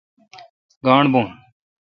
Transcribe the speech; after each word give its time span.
گاݨڈ 0.85 1.05
بھو۔ 1.13 1.21